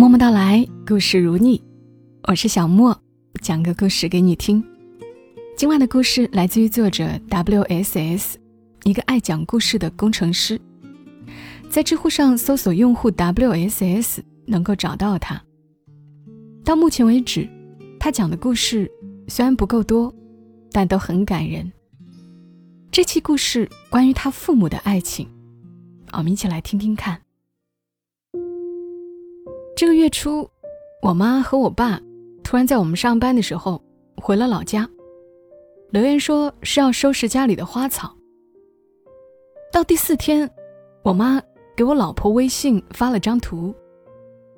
[0.00, 1.62] 默默到来，故事如你，
[2.26, 2.98] 我是小莫，
[3.42, 4.64] 讲个故事给你听。
[5.58, 8.36] 今晚的故事来自于作者 WSS，
[8.84, 10.58] 一个爱讲故事的工程师。
[11.68, 15.38] 在知乎上搜索用户 WSS，能够找到他。
[16.64, 17.46] 到目前为止，
[17.98, 18.90] 他讲的故事
[19.28, 20.10] 虽然不够多，
[20.72, 21.70] 但都很感人。
[22.90, 25.28] 这期故事关于他父母的爱情，
[26.14, 27.20] 我们一起来听听看。
[29.80, 30.46] 这个月初，
[31.00, 31.98] 我妈和我爸
[32.44, 33.82] 突然在我们上班的时候
[34.14, 34.86] 回了老家，
[35.88, 38.14] 留言说是要收拾家里的花草。
[39.72, 40.50] 到第四天，
[41.02, 41.40] 我妈
[41.74, 43.74] 给我老婆微信发了张图，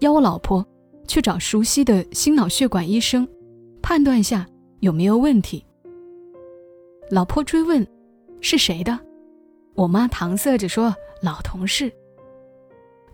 [0.00, 0.66] 要我老婆
[1.06, 3.24] 去找熟悉的心脑血管医生，
[3.80, 4.44] 判断一下
[4.80, 5.64] 有没有问题。
[7.12, 7.86] 老婆追问
[8.40, 8.98] 是谁的，
[9.74, 11.92] 我妈搪塞着说老同事。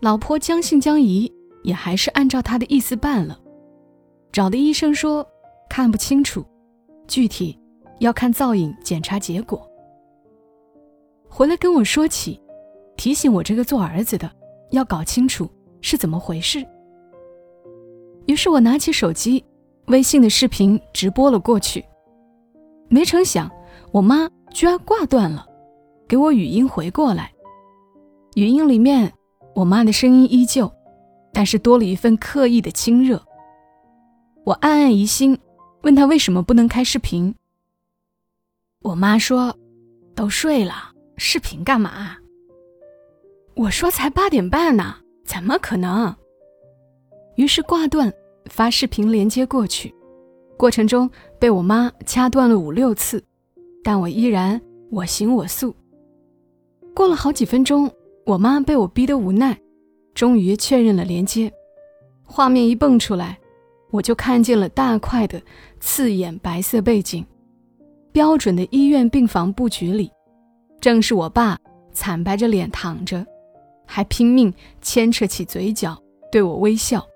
[0.01, 1.31] 老婆将信将疑。
[1.63, 3.39] 也还是按照他的意思办了，
[4.33, 5.27] 找的医生说
[5.69, 6.45] 看不清楚，
[7.07, 7.59] 具体
[8.01, 9.61] 要看造影检查结果。
[11.29, 12.41] 回来跟我说起，
[12.97, 14.31] 提醒我这个做儿子的
[14.71, 15.49] 要搞清楚
[15.81, 16.67] 是怎么回事。
[18.27, 19.45] 于是我拿起手机，
[19.87, 21.85] 微信的视频直播了过去。
[22.89, 23.51] 没成想，
[23.93, 25.47] 我妈居然挂断了，
[26.07, 27.31] 给我语音回过来。
[28.35, 29.13] 语音里面，
[29.55, 30.71] 我妈的声音依旧。
[31.33, 33.23] 但是多了一份刻意的亲热。
[34.45, 35.39] 我暗暗疑心，
[35.83, 37.35] 问他为什么不能开视频。
[38.81, 39.57] 我妈说
[40.15, 42.17] ：“都睡了，视频干嘛？”
[43.55, 46.15] 我说：“才八点半呢，怎么可能？”
[47.37, 48.13] 于是挂断，
[48.47, 49.95] 发视频连接过去，
[50.57, 53.23] 过程中被我妈掐断了五六次，
[53.85, 55.75] 但我依然我行我素。
[56.95, 57.91] 过了好几分钟，
[58.25, 59.57] 我妈被我逼得无奈。
[60.19, 61.49] 终于确认了连接，
[62.25, 63.39] 画面一蹦出来，
[63.93, 65.41] 我就看见了大块的
[65.79, 67.25] 刺眼白色背景，
[68.11, 70.11] 标准的医院病房布局里，
[70.81, 71.57] 正是我爸
[71.93, 73.25] 惨白着脸躺着，
[73.87, 75.97] 还拼命牵扯起嘴角
[76.33, 77.07] 对我微笑。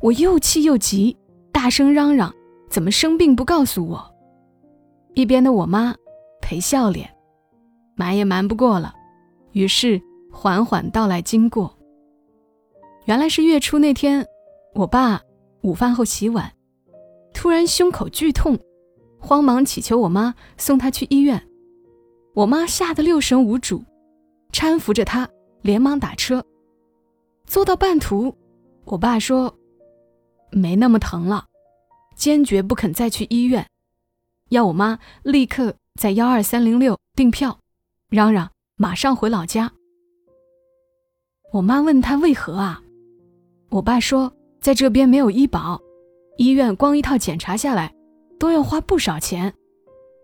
[0.00, 1.14] 我又气又急，
[1.52, 2.34] 大声嚷嚷
[2.70, 4.14] ：“怎么生病不告诉我？”
[5.12, 5.94] 一边的我妈
[6.40, 7.06] 陪笑脸，
[7.96, 8.94] 瞒也瞒不过了，
[9.52, 10.00] 于是
[10.32, 11.77] 缓缓道来经过。
[13.08, 14.28] 原来是月初那天，
[14.74, 15.22] 我爸
[15.62, 16.52] 午饭后洗碗，
[17.32, 18.58] 突然胸口剧痛，
[19.18, 21.42] 慌忙祈求我妈送他去医院。
[22.34, 23.82] 我妈吓得六神无主，
[24.52, 25.26] 搀扶着他
[25.62, 26.44] 连忙打车。
[27.46, 28.36] 坐到半途，
[28.84, 29.56] 我爸说
[30.52, 31.46] ：“没那么疼了，
[32.14, 33.66] 坚决不肯再去医院，
[34.50, 37.58] 要我妈立刻在幺二三零六订票，
[38.10, 39.72] 嚷嚷马上回老家。”
[41.54, 42.82] 我妈问他为何啊？
[43.70, 45.78] 我爸说，在这边没有医保，
[46.38, 47.92] 医院光一套检查下来，
[48.38, 49.52] 都要花不少钱。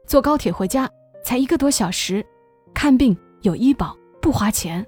[0.07, 0.89] 坐高铁回家
[1.23, 2.25] 才一个多小时，
[2.73, 4.85] 看病有医保不花钱。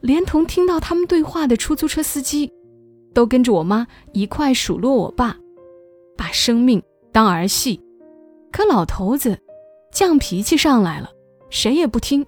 [0.00, 2.50] 连同听到他们对话的出租车司机，
[3.12, 5.36] 都跟着我妈一块数落我爸，
[6.16, 7.78] 把生命当儿戏。
[8.50, 9.38] 可老头子
[9.92, 11.10] 犟脾气上来了，
[11.50, 12.24] 谁也不听。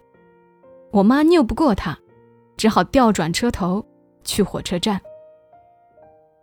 [0.92, 1.98] 我妈拗不过他，
[2.58, 3.84] 只好调转车头
[4.22, 5.00] 去火车站。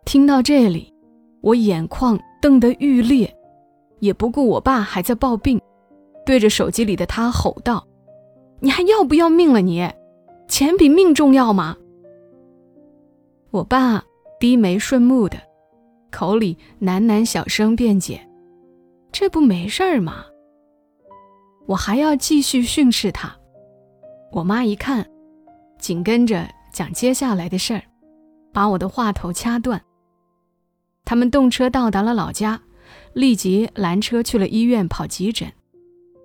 [0.05, 0.93] 听到这里，
[1.41, 3.33] 我眼眶瞪得欲裂，
[3.99, 5.61] 也不顾我爸还在抱病，
[6.25, 7.87] 对着手机里的他吼道
[8.59, 9.61] ：“你还要不要命了？
[9.61, 9.87] 你，
[10.47, 11.77] 钱比命重要吗？”
[13.51, 14.03] 我爸
[14.39, 15.37] 低眉顺目的，
[16.11, 18.19] 口里喃喃小声辩解
[19.13, 20.25] ：“这不没事儿吗？”
[21.67, 23.33] 我还要继续训斥他。
[24.31, 25.05] 我妈一看，
[25.77, 27.83] 紧跟着讲接下来的事儿，
[28.51, 29.81] 把我的话头掐断。
[31.11, 32.61] 他们动车到达了老家，
[33.11, 35.51] 立即拦车去了医院跑急诊。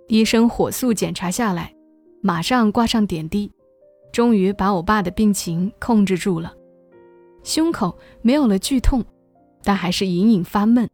[0.06, 1.74] 医生火速检查下来，
[2.22, 3.50] 马上挂上点滴，
[4.12, 6.54] 终于把我爸的病情控制住了。
[7.42, 9.04] 胸口没有了剧痛，
[9.64, 10.88] 但还是隐隐发闷。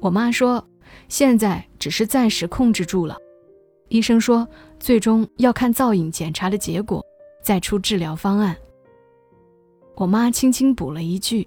[0.00, 0.66] 我妈说，
[1.10, 3.18] 现在只是暂时控制住了。
[3.88, 4.48] 医生说，
[4.80, 7.04] 最终要看造影检查的结果，
[7.42, 8.56] 再出治疗方案。
[9.94, 11.46] 我妈轻轻补了一句。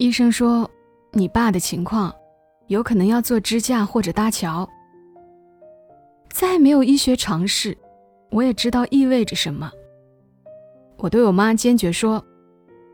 [0.00, 0.66] 医生说，
[1.12, 2.10] 你爸的情况
[2.68, 4.66] 有可能要做支架或者搭桥。
[6.30, 7.76] 再没有医学常识，
[8.30, 9.70] 我也知道意味着什么。
[10.96, 12.24] 我对我妈坚决说：“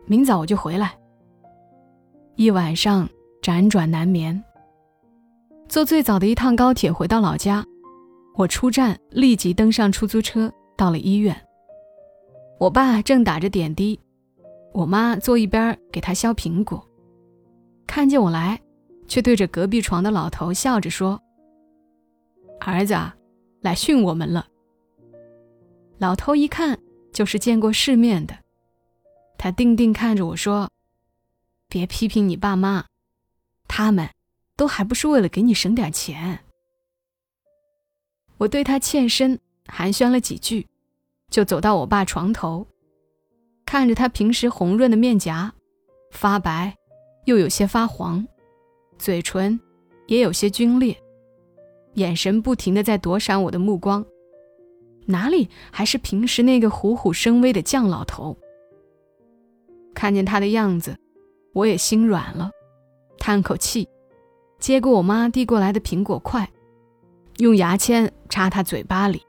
[0.07, 0.99] 明早我就回来。”
[2.35, 3.09] 一晚上
[3.41, 4.43] 辗转难眠，
[5.69, 7.65] 坐最早的一趟高铁回到老家。
[8.35, 11.41] 我出站立即登上出租车，到了医院。
[12.59, 13.97] 我爸正打着点滴。
[14.73, 16.85] 我妈坐一边给他削苹果，
[17.87, 18.61] 看见我来，
[19.09, 21.21] 却对着隔壁床的老头笑着说
[22.61, 22.95] ：“儿子，
[23.61, 24.47] 来训我们了。”
[25.99, 26.79] 老头一看
[27.13, 28.37] 就是见过世面的，
[29.39, 30.71] 他定定看着我说
[31.69, 32.85] ：“别批评你爸妈，
[33.67, 34.09] 他们
[34.57, 36.41] 都还不是为了给你省点钱。”
[38.39, 40.67] 我对他欠身寒暄了几句，
[41.31, 42.67] 就走到我爸床头。
[43.65, 45.55] 看着他平时红润的面颊，
[46.13, 46.77] 发白，
[47.27, 48.27] 又有些发黄，
[48.99, 49.61] 嘴唇
[50.07, 50.97] 也有些皲裂，
[51.95, 54.07] 眼神不停的在躲闪我的目光，
[55.07, 58.37] 哪里还是平时那个虎虎生威的犟老头？
[59.95, 60.97] 看见他的样子，
[61.53, 62.51] 我也心软了，
[63.19, 63.89] 叹口气，
[64.59, 66.49] 接过我妈递过来的苹果块，
[67.39, 69.21] 用牙签插他嘴巴里，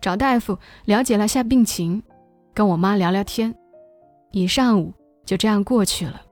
[0.00, 2.02] 找大夫了解了下病情。
[2.54, 3.54] 跟我妈聊聊天，
[4.30, 4.94] 一上午
[5.26, 6.22] 就这样过去了。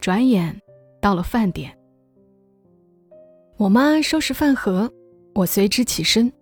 [0.00, 0.58] 转眼
[0.98, 1.76] 到了饭点，
[3.58, 4.90] 我妈收拾饭盒，
[5.34, 6.32] 我随之起身，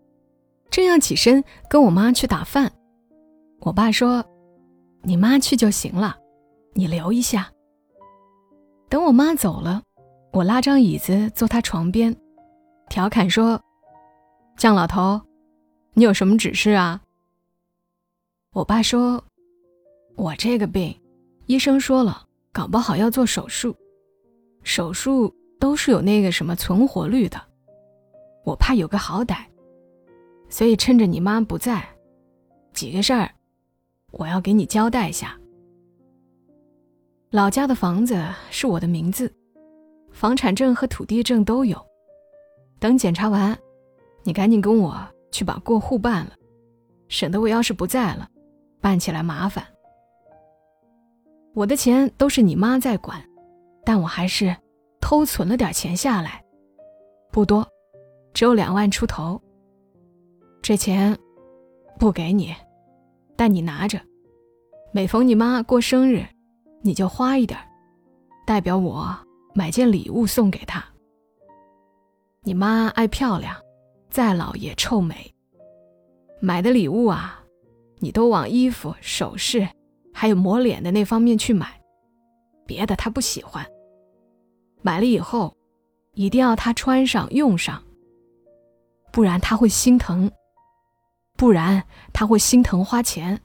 [0.71, 2.71] 正要起身跟我妈去打饭，
[3.59, 4.25] 我爸说
[5.03, 6.17] ：“你妈去就行了，
[6.73, 7.51] 你留一下。”
[8.89, 9.83] 等我妈走了，
[10.33, 12.15] 我拉张椅子坐她床边，
[12.89, 13.61] 调侃说
[14.57, 15.21] ：“酱老头，
[15.95, 17.03] 你有什么指示啊？”
[18.55, 19.23] 我爸说
[20.15, 20.97] ：“我这个病，
[21.47, 23.77] 医生说了，搞不好要做手术。
[24.62, 27.41] 手术都是有那个什么存活率的，
[28.45, 29.45] 我怕有个好歹，
[30.49, 31.87] 所以趁着你妈不在，
[32.73, 33.31] 几个事儿，
[34.11, 35.39] 我要给你交代一下。
[37.31, 39.33] 老家的房子是我的名字，
[40.11, 41.79] 房产证和土地证都有。
[42.79, 43.56] 等检查完，
[44.25, 44.97] 你赶紧跟我
[45.31, 46.33] 去把过户办了，
[47.09, 48.29] 省得我要是不在了。”
[48.81, 49.67] 办起来麻烦，
[51.59, 53.21] 我的钱都是你妈在管，
[53.85, 54.57] 但我还是
[55.01, 56.41] 偷存了点钱下来，
[57.33, 57.67] 不多，
[58.33, 59.43] 只有两万出头。
[60.63, 61.19] 这钱
[61.99, 62.55] 不给你，
[63.35, 64.01] 但你拿着，
[64.93, 66.25] 每逢你妈过生日，
[66.81, 67.59] 你就花一点，
[68.47, 69.13] 代表我
[69.53, 70.85] 买件礼物送给她。
[72.45, 73.53] 你妈爱漂亮，
[74.09, 75.35] 再老也臭美，
[76.41, 77.43] 买的礼物啊。
[77.99, 79.69] 你都往衣服、首饰，
[80.20, 81.81] 还有抹脸的那方面去买，
[82.67, 83.65] 别的他不喜欢。
[84.82, 85.56] 买了以后，
[86.15, 87.81] 一定要他穿上用上，
[89.12, 90.29] 不然他会心疼，
[91.37, 91.81] 不然
[92.12, 93.41] 他会心疼花钱，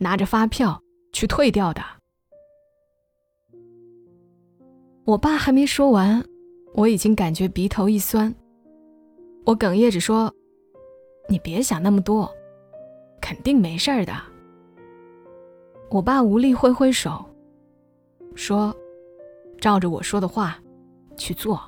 [0.00, 0.78] 拿着发票
[1.14, 1.82] 去退掉的。
[5.06, 6.22] 我爸还没说完，
[6.74, 8.34] 我已经感觉鼻头一酸，
[9.46, 10.30] 我哽咽着说
[11.26, 12.30] ：“你别想那么多。”
[13.18, 14.31] 肯定没事儿的。
[15.92, 17.22] 我爸无力挥挥手，
[18.34, 18.74] 说
[19.60, 20.58] ：“照着我说的话
[21.18, 21.60] 去做。”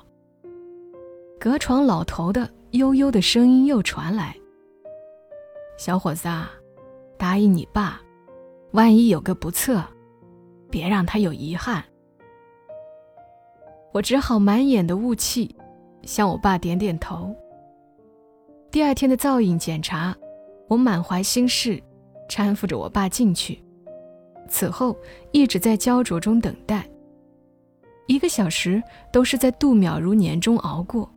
[1.39, 4.35] 隔床老头的悠悠的声音又传来
[5.77, 6.49] ：“小伙子啊，
[7.19, 8.01] 答应你爸，
[8.71, 9.79] 万一有个不测，
[10.71, 11.83] 别让他有遗憾。”
[13.93, 15.55] 我只好满眼的雾气，
[16.01, 17.31] 向我爸点点头。
[18.71, 20.15] 第二天的造影检查。
[20.67, 21.79] 我满怀心事，
[22.27, 23.63] 搀扶着我爸进去。
[24.47, 24.95] 此后
[25.31, 26.87] 一直在焦灼中等待，
[28.07, 28.81] 一个小时
[29.11, 31.09] 都是在度秒如年中熬过。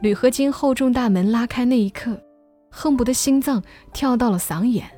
[0.00, 2.20] 铝合金厚重大门拉开那一刻，
[2.70, 4.88] 恨不得心脏跳到了嗓眼。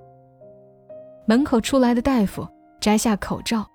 [1.26, 2.46] 门口出来的大夫
[2.80, 3.66] 摘下口罩，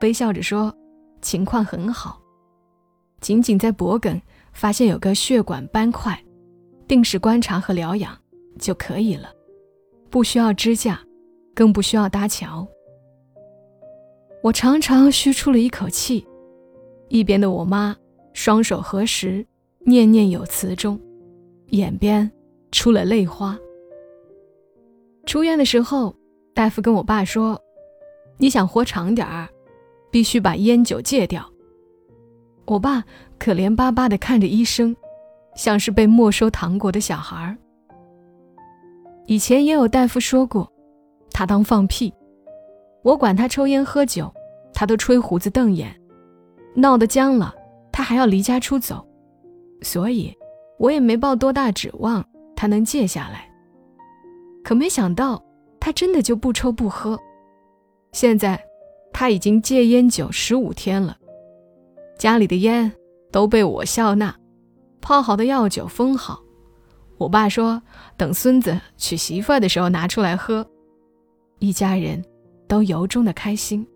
[0.00, 0.74] 微笑着说
[1.22, 2.20] ：“情况很好，
[3.20, 4.20] 仅仅在脖颈
[4.52, 6.18] 发现有个血管斑块，
[6.88, 8.16] 定时观察和疗养。”
[8.58, 9.28] 就可以了，
[10.08, 10.98] 不需要支架，
[11.54, 12.66] 更不需要搭桥。
[14.46, 16.24] 我长长吁出了一口气，
[17.08, 17.96] 一边的我妈
[18.32, 19.44] 双手合十，
[19.80, 21.00] 念念有词中，
[21.70, 22.30] 眼边
[22.70, 23.58] 出了泪花。
[25.24, 26.14] 出院的时候，
[26.54, 27.60] 大夫跟我爸说
[28.38, 29.48] ：“你想活长点儿，
[30.12, 31.44] 必须把烟酒戒掉。”
[32.66, 33.02] 我爸
[33.40, 34.94] 可怜巴巴地看着医生，
[35.56, 37.58] 像是被没收糖果的小孩。
[39.26, 40.72] 以前也有大夫说过，
[41.32, 42.14] 他当放屁。
[43.06, 44.34] 我管他抽烟喝酒，
[44.74, 45.94] 他都吹胡子瞪眼，
[46.74, 47.54] 闹得僵了，
[47.92, 49.06] 他还要离家出走。
[49.80, 50.36] 所以，
[50.76, 53.48] 我也没抱多大指望他能戒下来。
[54.64, 55.40] 可没想到，
[55.78, 57.16] 他真的就不抽不喝。
[58.10, 58.60] 现在，
[59.12, 61.16] 他已经戒烟酒十五天了，
[62.18, 62.90] 家里的烟
[63.30, 64.34] 都被我笑纳，
[65.00, 66.40] 泡好的药酒封好。
[67.18, 67.80] 我爸说
[68.18, 70.66] ：“等孙子娶媳妇的时候拿出来喝。”
[71.60, 72.22] 一家人
[72.66, 73.86] 都由衷的开心。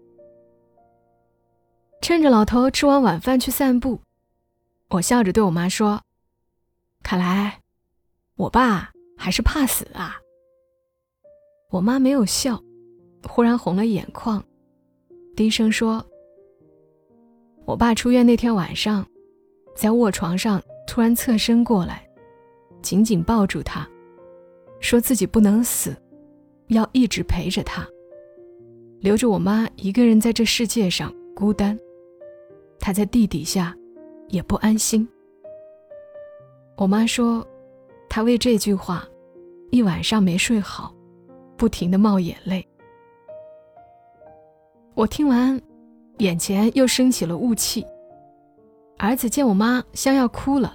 [2.00, 4.00] 趁着老头吃完晚饭去散步，
[4.88, 6.02] 我笑着对我妈说
[7.02, 7.60] ：“看来，
[8.36, 10.16] 我爸还是怕死啊。”
[11.70, 12.60] 我妈没有笑，
[13.28, 14.42] 忽然红了眼眶，
[15.36, 16.04] 低声说
[17.64, 19.06] ：“我爸出院那天晚上，
[19.76, 22.04] 在卧床上突然侧身过来，
[22.82, 23.88] 紧紧抱住他，
[24.80, 25.94] 说自己不能死，
[26.68, 27.86] 要一直陪着他，
[29.00, 31.78] 留着我妈一个人在这世界上孤单。
[32.78, 33.74] 她在地底下，
[34.28, 35.06] 也不安心。”
[36.76, 37.46] 我妈说，
[38.08, 39.06] 她为这句话，
[39.70, 40.94] 一晚上没睡好。
[41.56, 42.66] 不停的冒眼泪，
[44.94, 45.60] 我听完，
[46.16, 47.84] 眼前又升起了雾气。
[48.96, 50.74] 儿子见我妈像要哭了，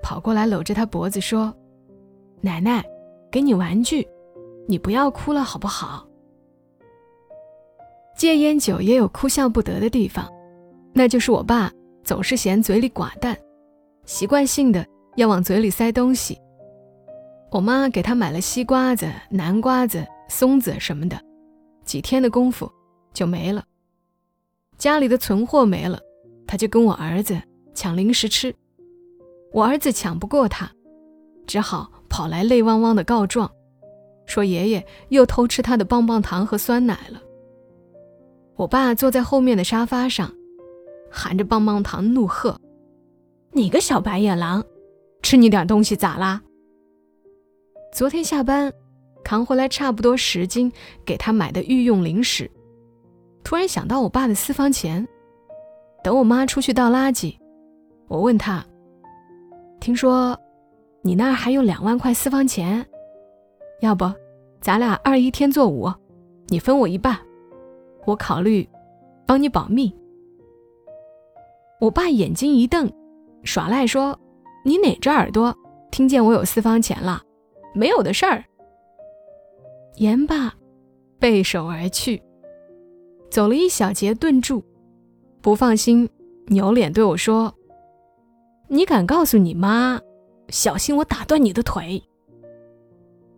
[0.00, 1.52] 跑过来搂着她脖子说
[2.40, 2.84] ：“奶奶，
[3.28, 4.06] 给你玩具，
[4.68, 6.07] 你不要哭了好不好？”
[8.18, 10.28] 戒烟酒也有哭笑不得的地方，
[10.92, 11.70] 那就是我爸
[12.02, 13.38] 总是嫌嘴里寡淡，
[14.06, 14.84] 习惯性的
[15.14, 16.36] 要往嘴里塞东西。
[17.52, 21.16] 我妈给他买了西瓜子、南瓜子、松子什么的，
[21.84, 22.68] 几天的功夫
[23.14, 23.64] 就没了。
[24.76, 26.00] 家里的存货没了，
[26.44, 27.40] 他就跟我儿子
[27.72, 28.52] 抢零食吃。
[29.52, 30.68] 我儿子抢不过他，
[31.46, 33.48] 只好跑来泪汪汪的告状，
[34.26, 37.22] 说爷爷又偷吃他的棒棒糖和酸奶了。
[38.58, 40.34] 我爸坐在后面的沙发上，
[41.08, 42.60] 含着棒棒糖怒喝
[43.54, 44.64] ：“你个小白眼狼，
[45.22, 46.42] 吃你点东西咋啦？”
[47.94, 48.72] 昨天下班，
[49.22, 50.72] 扛回来差不多十斤
[51.04, 52.50] 给他买的御用零食。
[53.44, 55.06] 突然想到我爸的私房钱，
[56.02, 57.38] 等我妈出去倒垃圾，
[58.08, 58.66] 我问他
[59.78, 60.36] ：“听说
[61.02, 62.84] 你那儿还有两万块私房钱，
[63.82, 64.12] 要不
[64.60, 65.88] 咱俩二一天作五，
[66.48, 67.16] 你分我一半，
[68.08, 68.68] 我考虑
[69.26, 69.94] 帮你保密。”
[71.80, 72.90] 我爸眼睛一瞪，
[73.44, 74.18] 耍赖说
[74.64, 75.56] ：“你哪只耳朵
[75.90, 77.22] 听见我有私房钱了？”
[77.74, 78.44] 没有的事儿。
[79.96, 80.52] 言罢，
[81.18, 82.20] 背手而去。
[83.30, 84.64] 走了一小节，顿住，
[85.40, 86.08] 不放心，
[86.46, 87.54] 扭脸对我说
[88.68, 90.00] ：“你敢告诉你妈，
[90.48, 92.02] 小心我打断你的腿。”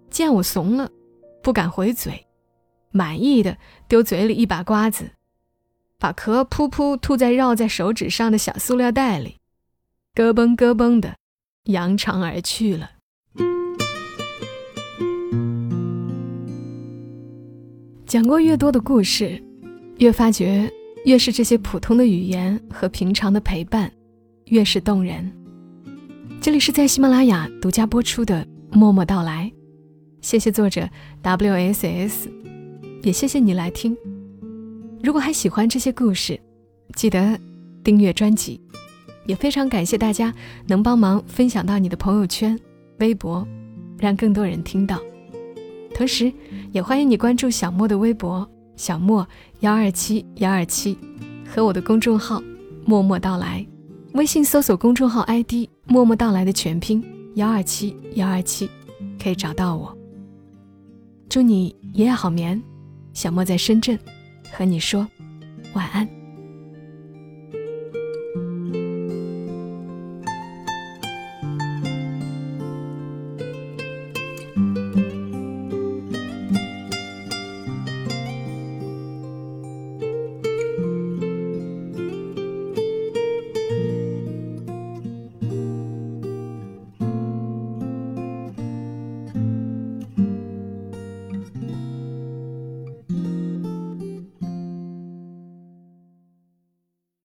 [0.09, 0.89] 见我怂了，
[1.43, 2.27] 不敢回嘴，
[2.93, 3.57] 满意的
[3.89, 5.13] 丢嘴里一把瓜子，
[5.99, 9.37] 把壳噗噗吐在绕在手指上的小塑料袋里，
[10.15, 11.15] 咯嘣咯嘣的
[11.65, 12.91] 扬长而去了。
[18.07, 19.41] 讲过越多的故事，
[19.99, 20.69] 越发觉
[21.05, 23.93] 越是这些普通的语言和平常的陪伴，
[24.47, 25.33] 越是动人。
[26.41, 28.45] 这里是在喜马拉雅独家播出的
[28.77, 29.53] 《默默到来》，
[30.23, 30.89] 谢谢作者
[31.23, 32.29] W S S，
[33.03, 33.97] 也谢谢你来听。
[35.03, 36.39] 如果还喜欢这些故事，
[36.95, 37.39] 记得
[37.83, 38.61] 订阅专辑，
[39.27, 40.35] 也非常感谢大家
[40.67, 42.59] 能帮忙分享到你的朋友圈、
[42.99, 43.47] 微博，
[43.99, 45.01] 让更多人听到。
[45.95, 46.31] 同时，
[46.73, 49.27] 也欢迎你关注小莫的微博“小莫
[49.61, 50.97] 幺二七幺二七”
[51.49, 52.43] 和我的公众号
[52.85, 53.67] “默默到来”。
[54.13, 57.03] 微信搜索公众号 ID“ 默默到来”的全拼
[57.37, 58.69] “幺二七幺二七”，
[59.23, 59.97] 可以找到我。
[61.29, 62.61] 祝你一夜好眠，
[63.13, 63.99] 小莫在深圳
[64.53, 65.07] 和你说
[65.75, 66.20] 晚安。